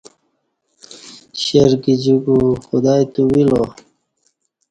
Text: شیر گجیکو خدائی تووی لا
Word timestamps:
شیر 1.41 1.71
گجیکو 1.83 2.37
خدائی 2.65 3.05
تووی 3.13 3.43
لا 3.49 3.61